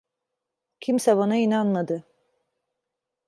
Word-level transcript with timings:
Kimse 0.79 1.17
bana 1.17 1.37
inanmadı. 1.37 2.03